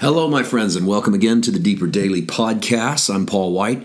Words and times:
Hello, 0.00 0.28
my 0.28 0.44
friends, 0.44 0.76
and 0.76 0.86
welcome 0.86 1.12
again 1.12 1.40
to 1.42 1.50
the 1.50 1.58
Deeper 1.58 1.88
Daily 1.88 2.22
Podcast. 2.22 3.12
I'm 3.12 3.26
Paul 3.26 3.52
White. 3.52 3.84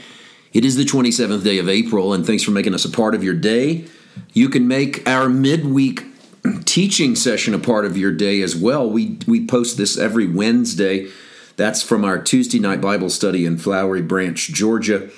It 0.54 0.64
is 0.64 0.76
the 0.76 0.84
27th 0.84 1.44
day 1.44 1.58
of 1.58 1.68
April, 1.68 2.14
and 2.14 2.24
thanks 2.24 2.44
for 2.44 2.52
making 2.52 2.76
us 2.76 2.86
a 2.86 2.92
part 2.92 3.16
of 3.16 3.24
your 3.24 3.34
day. 3.34 3.86
You 4.32 4.48
can 4.48 4.68
make 4.68 5.10
our 5.10 5.28
midweek 5.28 6.06
teaching 6.66 7.16
session 7.16 7.56
a 7.56 7.60
part 7.60 7.86
of 7.86 7.98
your 7.98 8.12
day 8.12 8.44
as 8.44 8.56
well. 8.56 8.88
We, 8.88 9.18
we 9.26 9.48
post 9.48 9.78
this 9.78 9.98
every 9.98 10.28
Wednesday. 10.28 11.10
That's 11.56 11.82
from 11.82 12.06
our 12.06 12.22
Tuesday 12.22 12.60
night 12.60 12.80
Bible 12.80 13.10
study 13.10 13.44
in 13.44 13.58
Flowery 13.58 14.04
Branch, 14.04 14.38
Georgia. 14.50 15.10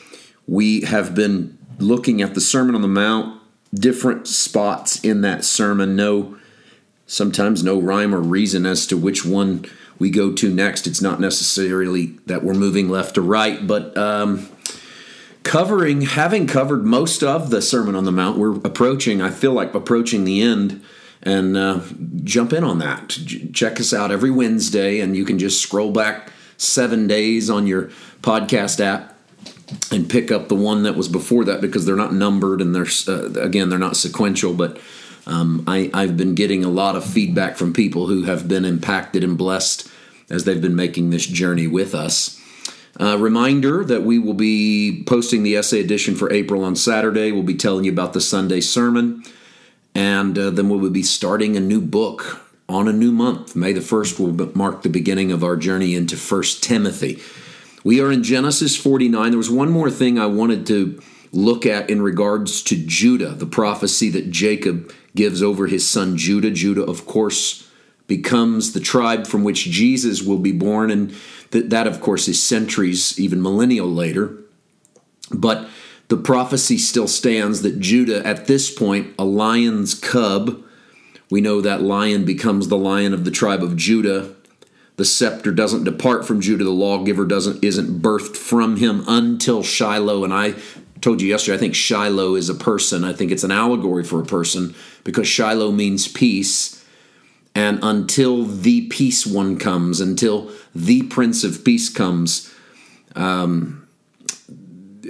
We 0.47 0.83
have 0.83 1.13
been 1.13 1.57
looking 1.77 2.21
at 2.21 2.35
the 2.35 2.41
Sermon 2.41 2.73
on 2.73 2.81
the 2.81 2.87
Mount, 2.87 3.41
different 3.73 4.29
spots 4.29 5.01
in 5.01 5.19
that 5.23 5.43
sermon. 5.43 5.97
No, 5.97 6.37
sometimes 7.05 7.65
no 7.65 7.81
rhyme 7.81 8.15
or 8.15 8.21
reason 8.21 8.65
as 8.65 8.87
to 8.87 8.95
which 8.95 9.25
one 9.25 9.65
we 9.99 10.09
go 10.09 10.33
to 10.33 10.53
next. 10.53 10.87
It's 10.87 11.01
not 11.01 11.19
necessarily 11.19 12.17
that 12.25 12.43
we're 12.43 12.53
moving 12.53 12.89
left 12.89 13.15
to 13.15 13.21
right, 13.21 13.65
but 13.65 13.97
um, 13.97 14.49
covering, 15.43 16.01
having 16.01 16.47
covered 16.47 16.85
most 16.85 17.23
of 17.23 17.49
the 17.49 17.61
Sermon 17.61 17.95
on 17.95 18.05
the 18.05 18.11
Mount, 18.11 18.37
we're 18.37 18.55
approaching, 18.57 19.21
I 19.21 19.29
feel 19.29 19.53
like 19.53 19.73
approaching 19.73 20.25
the 20.25 20.41
end. 20.41 20.83
And 21.23 21.57
uh, 21.57 21.81
jump 22.23 22.53
in 22.53 22.63
on 22.63 22.77
that. 22.79 23.17
Check 23.51 23.79
us 23.79 23.93
out 23.93 24.11
every 24.11 24.29
Wednesday, 24.29 24.99
and 24.99 25.15
you 25.15 25.25
can 25.25 25.39
just 25.39 25.59
scroll 25.59 25.91
back 25.91 26.31
seven 26.57 27.07
days 27.07 27.49
on 27.49 27.65
your 27.65 27.89
podcast 28.21 28.79
app 28.79 29.15
and 29.91 30.09
pick 30.09 30.31
up 30.31 30.47
the 30.47 30.55
one 30.55 30.83
that 30.83 30.95
was 30.95 31.07
before 31.07 31.43
that 31.45 31.61
because 31.61 31.85
they're 31.85 31.95
not 31.95 32.13
numbered 32.13 32.61
and 32.61 32.75
they're 32.75 32.87
uh, 33.07 33.31
again 33.39 33.69
they're 33.69 33.79
not 33.79 33.97
sequential 33.97 34.53
but 34.53 34.79
um, 35.27 35.63
I, 35.67 35.89
I've 35.93 36.17
been 36.17 36.35
getting 36.35 36.63
a 36.63 36.69
lot 36.69 36.95
of 36.95 37.05
feedback 37.05 37.55
from 37.57 37.73
people 37.73 38.07
who 38.07 38.23
have 38.23 38.47
been 38.47 38.65
impacted 38.65 39.23
and 39.23 39.37
blessed 39.37 39.89
as 40.29 40.43
they've 40.43 40.61
been 40.61 40.75
making 40.75 41.09
this 41.09 41.25
journey 41.25 41.67
with 41.67 41.95
us. 41.95 42.41
Uh, 42.99 43.17
reminder 43.17 43.83
that 43.83 44.03
we 44.03 44.17
will 44.17 44.33
be 44.33 45.03
posting 45.05 45.43
the 45.43 45.55
essay 45.55 45.81
edition 45.81 46.15
for 46.15 46.31
April 46.31 46.63
on 46.63 46.75
Saturday. 46.75 47.31
We'll 47.31 47.43
be 47.43 47.55
telling 47.55 47.83
you 47.83 47.91
about 47.91 48.13
the 48.13 48.21
Sunday 48.21 48.61
sermon, 48.61 49.23
and 49.93 50.37
uh, 50.37 50.49
then 50.49 50.69
we 50.69 50.77
will 50.77 50.89
be 50.89 51.03
starting 51.03 51.57
a 51.57 51.59
new 51.59 51.81
book 51.81 52.41
on 52.69 52.87
a 52.87 52.93
new 52.93 53.11
month. 53.11 53.55
May 53.55 53.73
the 53.73 53.81
1st 53.81 54.19
will 54.19 54.55
mark 54.55 54.81
the 54.81 54.89
beginning 54.89 55.31
of 55.31 55.43
our 55.43 55.57
journey 55.57 55.93
into 55.93 56.15
1 56.15 56.43
Timothy. 56.61 57.21
We 57.83 58.01
are 58.01 58.11
in 58.11 58.23
Genesis 58.23 58.75
49. 58.77 59.29
There 59.29 59.37
was 59.37 59.51
one 59.51 59.71
more 59.71 59.91
thing 59.91 60.17
I 60.17 60.25
wanted 60.25 60.65
to 60.67 61.01
look 61.35 61.65
at 61.65 61.89
in 61.89 62.01
regards 62.01 62.63
to 62.63 62.75
Judah, 62.77 63.31
the 63.31 63.45
prophecy 63.45 64.09
that 64.09 64.31
Jacob 64.31 64.91
gives 65.15 65.43
over 65.43 65.67
his 65.67 65.87
son 65.87 66.17
Judah. 66.17 66.49
Judah, 66.49 66.83
of 66.83 67.05
course, 67.05 67.69
becomes 68.07 68.71
the 68.71 68.79
tribe 68.79 69.27
from 69.27 69.43
which 69.43 69.65
Jesus 69.65 70.23
will 70.23 70.37
be 70.37 70.53
born, 70.53 70.89
and 70.89 71.13
that, 71.51 71.69
that 71.69 71.87
of 71.87 71.99
course, 71.99 72.27
is 72.27 72.41
centuries, 72.41 73.19
even 73.19 73.41
millennial 73.41 73.87
later. 73.87 74.37
But 75.29 75.67
the 76.07 76.17
prophecy 76.17 76.77
still 76.77 77.07
stands 77.07 77.61
that 77.63 77.79
Judah, 77.79 78.25
at 78.25 78.47
this 78.47 78.73
point, 78.73 79.13
a 79.19 79.25
lion's 79.25 79.93
cub, 79.93 80.63
we 81.29 81.41
know 81.41 81.59
that 81.59 81.81
lion 81.81 82.23
becomes 82.23 82.67
the 82.67 82.77
lion 82.77 83.13
of 83.13 83.25
the 83.25 83.31
tribe 83.31 83.63
of 83.63 83.75
Judah. 83.75 84.33
The 84.95 85.05
scepter 85.05 85.51
doesn't 85.51 85.83
depart 85.83 86.25
from 86.25 86.39
Judah. 86.39 86.63
The 86.63 86.69
lawgiver 86.69 87.25
doesn't 87.25 87.63
isn't 87.63 88.01
birthed 88.01 88.37
from 88.37 88.77
him 88.77 89.03
until 89.07 89.63
Shiloh. 89.63 90.23
And 90.23 90.33
I 90.33 90.53
told 91.01 91.21
you 91.21 91.27
yesterday, 91.27 91.55
I 91.55 91.59
think 91.59 91.75
Shiloh 91.75 92.35
is 92.35 92.49
a 92.49 92.55
person. 92.55 93.03
I 93.03 93.13
think 93.13 93.31
it's 93.31 93.43
an 93.43 93.51
allegory 93.51 94.03
for 94.03 94.21
a 94.21 94.25
person 94.25 94.75
because 95.03 95.27
Shiloh 95.27 95.71
means 95.71 96.07
peace. 96.07 96.83
And 97.53 97.79
until 97.81 98.43
the 98.43 98.87
peace 98.87 99.25
one 99.25 99.57
comes, 99.57 100.01
until 100.01 100.51
the 100.73 101.03
Prince 101.03 101.43
of 101.43 101.63
Peace 101.63 101.89
comes, 101.89 102.53
um, 103.15 103.87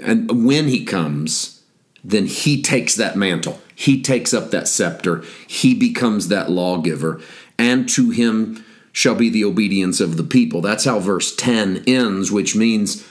and 0.03 0.45
when 0.45 0.67
he 0.67 0.85
comes, 0.85 1.63
then 2.03 2.27
he 2.27 2.61
takes 2.61 2.95
that 2.95 3.15
mantle. 3.15 3.59
He 3.73 4.01
takes 4.01 4.33
up 4.33 4.51
that 4.51 4.67
scepter. 4.67 5.23
He 5.47 5.73
becomes 5.73 6.27
that 6.27 6.51
lawgiver. 6.51 7.21
And 7.57 7.89
to 7.89 8.11
him 8.11 8.63
shall 8.91 9.15
be 9.15 9.29
the 9.29 9.43
obedience 9.43 9.99
of 9.99 10.15
the 10.15 10.23
people. 10.23 10.61
That's 10.61 10.85
how 10.85 10.99
verse 10.99 11.35
10 11.35 11.83
ends, 11.87 12.31
which 12.31 12.55
means 12.55 13.05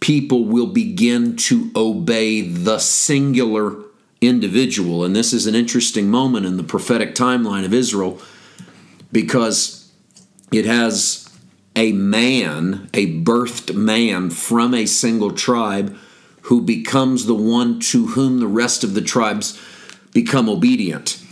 people 0.00 0.46
will 0.46 0.66
begin 0.66 1.36
to 1.36 1.70
obey 1.76 2.40
the 2.40 2.78
singular 2.78 3.76
individual. 4.20 5.04
And 5.04 5.14
this 5.14 5.32
is 5.32 5.46
an 5.46 5.54
interesting 5.54 6.10
moment 6.10 6.46
in 6.46 6.56
the 6.56 6.64
prophetic 6.64 7.14
timeline 7.14 7.64
of 7.64 7.74
Israel 7.74 8.20
because 9.12 9.92
it 10.52 10.64
has 10.64 11.28
a 11.76 11.92
man, 11.92 12.88
a 12.92 13.20
birthed 13.22 13.74
man 13.74 14.30
from 14.30 14.74
a 14.74 14.86
single 14.86 15.32
tribe 15.32 15.96
who 16.42 16.60
becomes 16.60 17.26
the 17.26 17.34
one 17.34 17.78
to 17.78 18.08
whom 18.08 18.40
the 18.40 18.46
rest 18.46 18.82
of 18.82 18.94
the 18.94 19.00
tribes 19.00 19.60
become 20.12 20.48
obedient. 20.48 21.22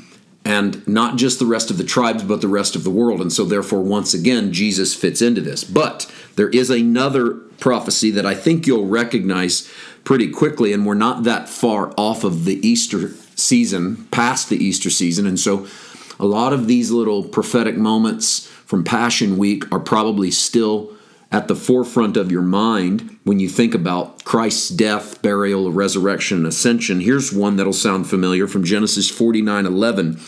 And 0.45 0.87
not 0.87 1.17
just 1.17 1.39
the 1.39 1.47
rest 1.47 1.71
of 1.71 1.77
the 1.77 1.85
tribes, 1.85 2.23
but 2.23 2.41
the 2.41 2.49
rest 2.49 2.77
of 2.77 2.85
the 2.85 2.91
world. 2.91 3.21
And 3.21 3.33
so, 3.33 3.45
therefore, 3.45 3.83
once 3.83 4.15
again, 4.15 4.53
Jesus 4.53 4.95
fits 4.95 5.21
into 5.21 5.43
this. 5.43 5.63
But 5.63 6.11
there 6.37 6.49
is 6.49 6.71
another 6.71 7.41
prophecy 7.59 8.11
that 8.13 8.27
I 8.27 8.35
think 8.35 8.67
you'll 8.67 8.87
recognize 8.87 9.71
pretty 10.05 10.31
quickly, 10.31 10.73
and 10.73 10.87
we're 10.87 10.95
not 10.95 11.25
that 11.25 11.49
far 11.49 11.93
off 11.97 12.25
of 12.25 12.45
the 12.45 12.67
Easter 12.67 13.11
season, 13.35 14.07
past 14.07 14.49
the 14.49 14.57
Easter 14.57 14.91
season. 14.91 15.27
And 15.27 15.39
so, 15.39 15.67
a 16.21 16.27
lot 16.27 16.53
of 16.53 16.67
these 16.67 16.91
little 16.91 17.23
prophetic 17.23 17.77
moments 17.77 18.47
from 18.47 18.83
Passion 18.83 19.39
Week 19.39 19.71
are 19.73 19.79
probably 19.79 20.31
still 20.31 20.93
at 21.31 21.47
the 21.47 21.55
forefront 21.55 22.17
of 22.17 22.33
your 22.33 22.43
mind 22.43 23.19
when 23.25 23.39
you 23.39 23.49
think 23.49 23.75
about 23.75 24.25
Christ's 24.25 24.71
death, 24.71 25.21
burial, 25.21 25.71
resurrection, 25.71 26.39
and 26.39 26.47
ascension. 26.47 27.01
Here's 27.01 27.33
one 27.33 27.57
that'll 27.57 27.73
sound 27.73 28.09
familiar 28.09 28.47
from 28.47 28.65
Genesis 28.65 29.11
49 29.11 29.67
11. 29.67 30.21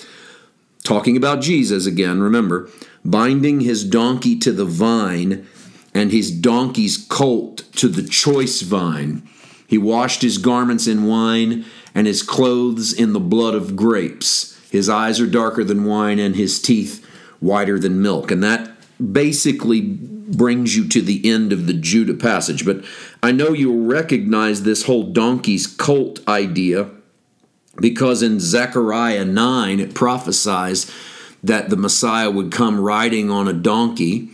Talking 0.85 1.17
about 1.17 1.41
Jesus 1.41 1.87
again, 1.87 2.21
remember, 2.21 2.69
binding 3.05 3.61
his 3.61 3.85
donkey 3.85 4.39
to 4.39 4.53
the 4.53 4.65
vine 4.65 5.47
and 5.95 6.13
his 6.13 6.31
donkey's 6.31 6.97
colt 6.97 7.65
to 7.77 7.89
the 7.89 8.07
choice 8.07 8.63
vine. 8.63 9.29
He 9.67 9.79
washed 9.79 10.23
his 10.23 10.39
garments 10.39 10.87
in 10.87 11.07
wine 11.07 11.65
and 11.95 12.07
his 12.07 12.23
clothes 12.23 12.93
in 12.93 13.13
the 13.13 13.21
blood 13.21 13.55
of 13.55 13.77
grapes. 13.77 14.59
His 14.71 14.89
eyes 14.89 15.21
are 15.21 15.27
darker 15.27 15.65
than 15.65 15.85
wine 15.85 16.19
and 16.19 16.37
his 16.37 16.61
teeth 16.61 17.05
whiter 17.41 17.79
than 17.79 18.03
milk. 18.03 18.31
And 18.31 18.43
that 18.43 18.71
basically 19.13 19.81
brings 19.81 20.77
you 20.77 20.87
to 20.89 21.03
the 21.03 21.29
end 21.29 21.53
of 21.53 21.67
the 21.67 21.73
Judah 21.73 22.15
passage. 22.15 22.65
But 22.65 22.85
I 23.23 23.33
know 23.33 23.53
you'll 23.53 23.87
recognize 23.87 24.63
this 24.63 24.85
whole 24.85 25.13
donkey's 25.13 25.67
colt 25.67 26.21
idea 26.29 26.91
because 27.77 28.23
in 28.23 28.41
Zechariah 28.41 29.25
9 29.25 29.81
it 29.81 29.95
prophesies 29.95 30.91
that 31.43 31.71
the 31.71 31.77
Messiah 31.77 32.31
would 32.31 32.53
come 32.53 32.81
riding 32.81 33.31
on 33.31 33.49
a 33.49 33.53
donkey. 33.53 34.31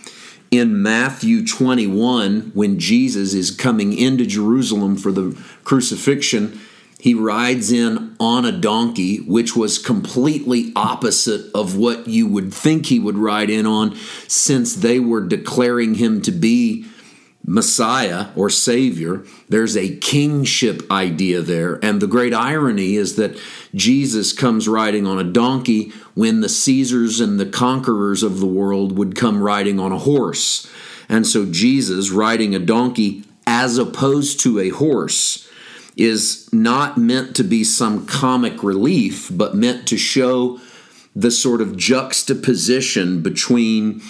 In 0.51 0.81
Matthew 0.81 1.45
21, 1.45 2.53
when 2.55 2.79
Jesus 2.79 3.34
is 3.34 3.51
coming 3.51 3.97
into 3.97 4.25
Jerusalem 4.25 4.97
for 4.97 5.11
the 5.11 5.37
crucifixion, 5.65 6.61
he 6.99 7.15
rides 7.15 7.71
in 7.71 8.17
on 8.19 8.45
a 8.45 8.53
donkey, 8.53 9.19
which 9.19 9.55
was 9.55 9.79
completely 9.79 10.73
opposite 10.75 11.51
of 11.55 11.77
what 11.77 12.09
you 12.09 12.27
would 12.27 12.55
think 12.55 12.87
he 12.87 12.99
would 12.99 13.19
ride 13.19 13.51
in 13.51 13.67
on, 13.67 13.97
since 14.29 14.75
they 14.75 14.99
were 14.99 15.21
declaring 15.21 15.97
him 15.97 16.23
to 16.23 16.33
be 16.33 16.87
Messiah 17.47 18.29
or 18.34 18.51
Savior. 18.51 19.25
There's 19.49 19.77
a 19.77 19.97
kingship 19.97 20.83
idea 20.91 21.41
there. 21.41 21.79
And 21.83 22.03
the 22.03 22.09
great 22.09 22.34
irony 22.34 22.97
is 22.97 23.15
that 23.17 23.39
Jesus 23.75 24.33
comes 24.33 24.67
riding 24.67 25.07
on 25.07 25.19
a 25.19 25.25
donkey 25.25 25.93
when 26.15 26.41
the 26.41 26.49
Caesars 26.49 27.21
and 27.21 27.39
the 27.39 27.47
conquerors 27.47 28.25
of 28.25 28.41
the 28.41 28.47
world 28.47 28.99
would 28.99 29.15
come 29.15 29.43
riding 29.43 29.79
on 29.79 29.93
a 29.93 29.99
horse. 29.99 30.71
And 31.09 31.25
so 31.25 31.47
Jesus 31.47 32.10
riding 32.10 32.54
a 32.54 32.59
donkey 32.59 33.22
as 33.47 33.78
opposed 33.78 34.41
to 34.41 34.59
a 34.59 34.71
horse 34.71 35.49
is 35.97 36.53
not 36.53 36.99
meant 36.99 37.37
to 37.37 37.45
be 37.45 37.63
some 37.63 38.07
comic 38.07 38.63
relief, 38.63 39.31
but 39.33 39.54
meant 39.54 39.87
to 39.89 39.97
show 39.97 40.59
the 41.15 41.31
sort 41.31 41.63
of 41.63 41.77
juxtaposition 41.77 43.22
between 43.22 44.03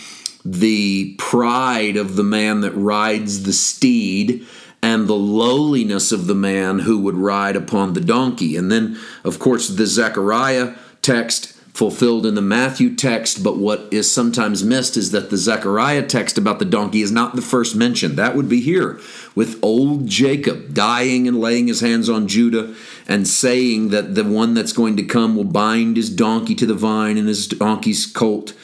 the 0.52 1.14
pride 1.18 1.96
of 1.96 2.16
the 2.16 2.24
man 2.24 2.60
that 2.60 2.72
rides 2.72 3.42
the 3.42 3.52
steed 3.52 4.46
and 4.82 5.08
the 5.08 5.14
lowliness 5.14 6.12
of 6.12 6.26
the 6.26 6.34
man 6.34 6.80
who 6.80 6.98
would 6.98 7.16
ride 7.16 7.56
upon 7.56 7.92
the 7.92 8.00
donkey. 8.00 8.56
And 8.56 8.70
then, 8.70 8.98
of 9.24 9.38
course, 9.38 9.68
the 9.68 9.86
Zechariah 9.86 10.74
text 11.02 11.52
fulfilled 11.76 12.24
in 12.24 12.34
the 12.34 12.40
Matthew 12.40 12.94
text, 12.94 13.42
but 13.42 13.58
what 13.58 13.86
is 13.90 14.10
sometimes 14.10 14.64
missed 14.64 14.96
is 14.96 15.10
that 15.10 15.28
the 15.28 15.36
Zechariah 15.36 16.06
text 16.06 16.38
about 16.38 16.58
the 16.58 16.64
donkey 16.64 17.02
is 17.02 17.12
not 17.12 17.36
the 17.36 17.42
first 17.42 17.76
mention. 17.76 18.16
That 18.16 18.34
would 18.34 18.48
be 18.48 18.62
here 18.62 18.98
with 19.34 19.62
old 19.62 20.06
Jacob 20.06 20.72
dying 20.72 21.28
and 21.28 21.38
laying 21.38 21.66
his 21.66 21.80
hands 21.80 22.08
on 22.08 22.28
Judah 22.28 22.74
and 23.06 23.28
saying 23.28 23.90
that 23.90 24.14
the 24.14 24.24
one 24.24 24.54
that's 24.54 24.72
going 24.72 24.96
to 24.96 25.02
come 25.02 25.36
will 25.36 25.44
bind 25.44 25.98
his 25.98 26.08
donkey 26.08 26.54
to 26.54 26.64
the 26.64 26.74
vine 26.74 27.18
and 27.18 27.28
his 27.28 27.46
donkey's 27.46 28.06
colt 28.06 28.54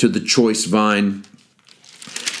to 0.00 0.08
the 0.08 0.20
choice 0.20 0.64
vine. 0.64 1.24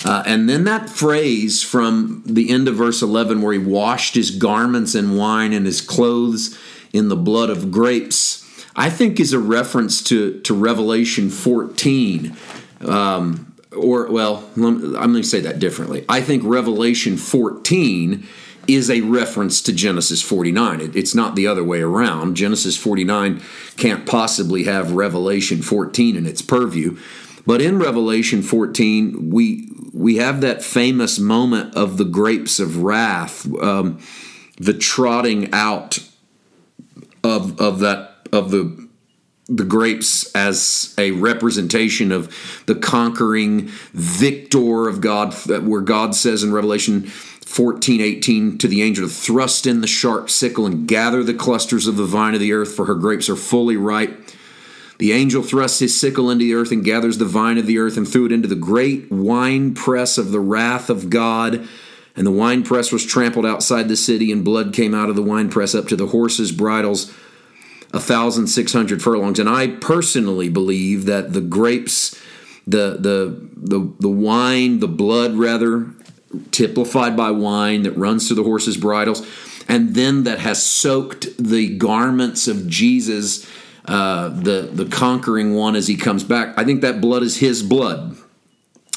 Uh, 0.04 0.22
and 0.26 0.48
then 0.48 0.64
that 0.64 0.88
phrase 0.88 1.62
from 1.62 2.22
the 2.24 2.50
end 2.50 2.68
of 2.68 2.74
verse 2.74 3.02
11, 3.02 3.42
where 3.42 3.52
he 3.52 3.58
washed 3.58 4.14
his 4.14 4.30
garments 4.30 4.94
in 4.94 5.16
wine 5.16 5.52
and 5.52 5.66
his 5.66 5.80
clothes 5.80 6.58
in 6.92 7.08
the 7.08 7.16
blood 7.16 7.50
of 7.50 7.70
grapes, 7.70 8.46
I 8.74 8.88
think 8.88 9.20
is 9.20 9.32
a 9.32 9.38
reference 9.38 10.02
to, 10.04 10.40
to 10.40 10.54
Revelation 10.54 11.28
14. 11.28 12.34
Um, 12.80 13.54
or, 13.76 14.10
well, 14.10 14.48
I'm 14.56 14.80
going 14.80 15.14
to 15.14 15.22
say 15.22 15.40
that 15.40 15.58
differently. 15.58 16.04
I 16.08 16.22
think 16.22 16.42
Revelation 16.44 17.16
14 17.16 18.26
is 18.66 18.90
a 18.90 19.00
reference 19.02 19.60
to 19.62 19.72
Genesis 19.72 20.22
49. 20.22 20.80
It, 20.80 20.96
it's 20.96 21.14
not 21.14 21.34
the 21.34 21.46
other 21.46 21.64
way 21.64 21.82
around. 21.82 22.36
Genesis 22.36 22.76
49 22.76 23.42
can't 23.76 24.06
possibly 24.06 24.64
have 24.64 24.92
Revelation 24.92 25.62
14 25.62 26.16
in 26.16 26.26
its 26.26 26.42
purview. 26.42 26.98
But 27.46 27.60
in 27.60 27.78
Revelation 27.78 28.42
14, 28.42 29.30
we 29.30 29.68
we 29.92 30.16
have 30.16 30.40
that 30.40 30.62
famous 30.62 31.18
moment 31.18 31.74
of 31.74 31.96
the 31.96 32.04
grapes 32.04 32.60
of 32.60 32.82
wrath, 32.82 33.46
um, 33.60 34.00
the 34.56 34.74
trotting 34.74 35.52
out 35.52 35.98
of 37.24 37.60
of 37.60 37.80
that 37.80 38.28
of 38.32 38.50
the 38.50 38.88
the 39.50 39.64
grapes 39.64 40.30
as 40.32 40.94
a 40.96 41.10
representation 41.10 42.12
of 42.12 42.62
the 42.66 42.76
conquering 42.76 43.66
victor 43.92 44.88
of 44.88 45.00
God, 45.00 45.34
where 45.64 45.80
God 45.80 46.14
says 46.14 46.44
in 46.44 46.52
Revelation 46.52 47.02
14, 47.02 48.00
18 48.00 48.58
to 48.58 48.68
the 48.68 48.80
angel 48.80 49.08
to 49.08 49.12
thrust 49.12 49.66
in 49.66 49.80
the 49.80 49.88
sharp 49.88 50.30
sickle 50.30 50.66
and 50.66 50.86
gather 50.86 51.24
the 51.24 51.34
clusters 51.34 51.88
of 51.88 51.96
the 51.96 52.04
vine 52.04 52.34
of 52.34 52.40
the 52.40 52.52
earth, 52.52 52.72
for 52.72 52.84
her 52.84 52.94
grapes 52.94 53.28
are 53.28 53.34
fully 53.34 53.76
ripe. 53.76 54.16
The 55.00 55.12
angel 55.12 55.42
thrusts 55.42 55.78
his 55.78 55.98
sickle 55.98 56.30
into 56.30 56.44
the 56.44 56.52
earth 56.52 56.70
and 56.70 56.84
gathers 56.84 57.16
the 57.16 57.24
vine 57.24 57.56
of 57.56 57.64
the 57.64 57.78
earth 57.78 57.96
and 57.96 58.06
threw 58.06 58.26
it 58.26 58.32
into 58.32 58.46
the 58.46 58.54
great 58.54 59.10
wine 59.10 59.72
press 59.72 60.18
of 60.18 60.30
the 60.30 60.40
wrath 60.40 60.90
of 60.90 61.08
God. 61.08 61.66
And 62.14 62.26
the 62.26 62.30
wine 62.30 62.64
press 62.64 62.92
was 62.92 63.06
trampled 63.06 63.46
outside 63.46 63.88
the 63.88 63.96
city, 63.96 64.30
and 64.30 64.44
blood 64.44 64.74
came 64.74 64.94
out 64.94 65.08
of 65.08 65.16
the 65.16 65.22
wine 65.22 65.48
press 65.48 65.74
up 65.74 65.88
to 65.88 65.96
the 65.96 66.08
horses' 66.08 66.52
bridles, 66.52 67.10
a 67.94 67.98
thousand 67.98 68.48
six 68.48 68.74
hundred 68.74 69.02
furlongs. 69.02 69.38
And 69.38 69.48
I 69.48 69.68
personally 69.68 70.50
believe 70.50 71.06
that 71.06 71.32
the 71.32 71.40
grapes, 71.40 72.20
the 72.66 72.98
the 73.00 73.48
the 73.56 73.90
the 74.00 74.08
wine, 74.10 74.80
the 74.80 74.88
blood 74.88 75.32
rather, 75.32 75.94
typified 76.50 77.16
by 77.16 77.30
wine 77.30 77.84
that 77.84 77.96
runs 77.96 78.26
through 78.26 78.36
the 78.36 78.42
horses' 78.42 78.76
bridles, 78.76 79.26
and 79.66 79.94
then 79.94 80.24
that 80.24 80.40
has 80.40 80.62
soaked 80.62 81.38
the 81.38 81.74
garments 81.78 82.46
of 82.46 82.68
Jesus 82.68 83.48
uh, 83.90 84.28
the 84.28 84.70
the 84.72 84.84
conquering 84.86 85.52
one 85.52 85.74
as 85.74 85.88
he 85.88 85.96
comes 85.96 86.22
back. 86.22 86.56
I 86.56 86.64
think 86.64 86.80
that 86.82 87.00
blood 87.00 87.24
is 87.24 87.38
his 87.38 87.60
blood, 87.60 88.16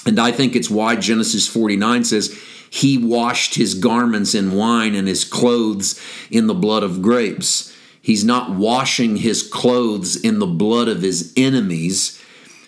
and 0.05 0.19
I 0.19 0.31
think 0.31 0.55
it's 0.55 0.69
why 0.69 0.95
Genesis 0.95 1.47
49 1.47 2.03
says 2.03 2.39
he 2.69 2.99
washed 2.99 3.55
his 3.55 3.73
garments 3.73 4.35
in 4.35 4.53
wine 4.53 4.93
and 4.93 5.07
his 5.07 5.25
clothes 5.25 5.99
in 6.29 6.45
the 6.45 6.53
blood 6.53 6.83
of 6.83 7.01
grapes. 7.01 7.75
He's 8.03 8.23
not 8.23 8.51
washing 8.51 9.17
his 9.17 9.41
clothes 9.41 10.15
in 10.15 10.37
the 10.37 10.45
blood 10.45 10.87
of 10.87 11.01
his 11.01 11.33
enemies. 11.35 12.21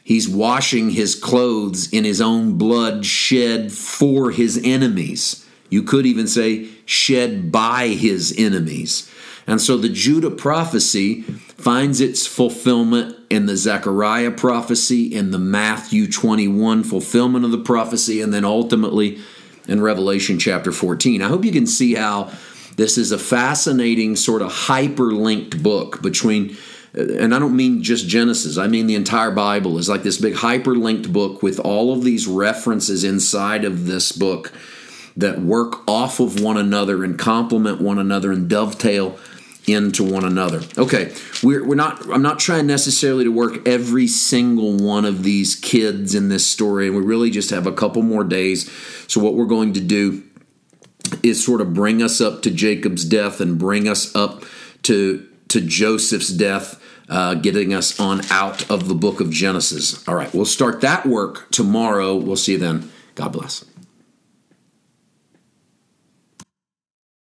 He's 0.03 0.27
washing 0.27 0.91
his 0.91 1.13
clothes 1.13 1.91
in 1.93 2.05
his 2.05 2.21
own 2.21 2.57
blood 2.57 3.05
shed 3.05 3.71
for 3.71 4.31
his 4.31 4.59
enemies. 4.63 5.44
You 5.69 5.83
could 5.83 6.05
even 6.05 6.27
say 6.27 6.69
shed 6.85 7.51
by 7.51 7.89
his 7.89 8.33
enemies. 8.37 9.11
And 9.47 9.61
so 9.61 9.77
the 9.77 9.89
Judah 9.89 10.31
prophecy 10.31 11.21
finds 11.21 12.01
its 12.01 12.25
fulfillment 12.25 13.15
in 13.29 13.45
the 13.45 13.55
Zechariah 13.55 14.31
prophecy, 14.31 15.13
in 15.13 15.31
the 15.31 15.39
Matthew 15.39 16.11
21 16.11 16.83
fulfillment 16.83 17.45
of 17.45 17.51
the 17.51 17.59
prophecy, 17.59 18.21
and 18.21 18.33
then 18.33 18.45
ultimately 18.45 19.19
in 19.67 19.81
Revelation 19.81 20.39
chapter 20.39 20.71
14. 20.71 21.21
I 21.21 21.27
hope 21.27 21.45
you 21.45 21.51
can 21.51 21.67
see 21.67 21.95
how 21.95 22.31
this 22.75 22.97
is 22.97 23.11
a 23.11 23.17
fascinating 23.17 24.15
sort 24.15 24.41
of 24.41 24.51
hyperlinked 24.51 25.61
book 25.61 26.01
between 26.01 26.57
and 26.93 27.35
I 27.35 27.39
don't 27.39 27.57
mean 27.57 27.83
just 27.83 28.07
Genesis, 28.07 28.57
I 28.57 28.67
mean 28.67 28.87
the 28.87 28.95
entire 28.95 29.31
Bible 29.31 29.77
is 29.77 29.89
like 29.89 30.03
this 30.03 30.17
big 30.17 30.35
hyperlinked 30.35 31.11
book 31.11 31.43
with 31.43 31.59
all 31.59 31.91
of 31.91 32.05
these 32.05 32.25
references 32.25 33.03
inside 33.03 33.65
of 33.65 33.85
this 33.85 34.13
book 34.13 34.53
that 35.17 35.39
work 35.39 35.87
off 35.87 36.19
of 36.19 36.41
one 36.41 36.57
another 36.57 37.03
and 37.03 37.17
complement 37.17 37.81
one 37.81 37.97
another 37.97 38.31
and 38.31 38.49
dovetail 38.49 39.17
into 39.67 40.03
one 40.03 40.23
another. 40.23 40.61
Okay, 40.77 41.13
we're, 41.41 41.65
we're 41.65 41.75
not. 41.75 42.07
I'm 42.09 42.21
not 42.21 42.39
trying 42.39 42.67
necessarily 42.67 43.23
to 43.23 43.31
work 43.31 43.67
every 43.67 44.07
single 44.07 44.77
one 44.77 45.05
of 45.05 45.23
these 45.23 45.55
kids 45.55 46.13
in 46.13 46.29
this 46.29 46.45
story, 46.45 46.87
and 46.87 46.95
we 46.95 47.01
really 47.01 47.29
just 47.29 47.49
have 47.49 47.65
a 47.65 47.71
couple 47.71 48.01
more 48.01 48.23
days. 48.23 48.71
So 49.07 49.19
what 49.21 49.35
we're 49.35 49.45
going 49.45 49.73
to 49.73 49.81
do 49.81 50.23
is 51.23 51.43
sort 51.43 51.61
of 51.61 51.73
bring 51.73 52.01
us 52.01 52.21
up 52.21 52.41
to 52.43 52.51
Jacob's 52.51 53.05
death 53.05 53.39
and 53.39 53.57
bring 53.57 53.87
us 53.87 54.15
up 54.15 54.43
to 54.83 55.27
to 55.49 55.61
Joseph's 55.61 56.29
death. 56.29 56.81
Uh, 57.07 57.35
getting 57.35 57.71
us 57.71 57.99
on 57.99 58.19
out 58.31 58.67
of 58.71 58.87
the 58.87 58.95
book 58.95 59.19
of 59.19 59.29
Genesis. 59.29 60.07
All 60.07 60.15
right, 60.15 60.33
we'll 60.33 60.43
start 60.43 60.81
that 60.81 61.05
work 61.05 61.51
tomorrow. 61.51 62.15
We'll 62.15 62.35
see 62.35 62.53
you 62.53 62.57
then. 62.57 62.91
God 63.13 63.31
bless. 63.31 63.63